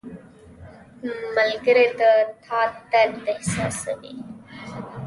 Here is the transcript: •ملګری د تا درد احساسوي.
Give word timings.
•ملګری 1.35 1.87
د 1.99 2.01
تا 2.43 2.61
درد 2.91 3.19
احساسوي. 3.33 4.13